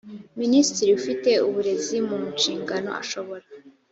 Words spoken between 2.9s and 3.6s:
ashobora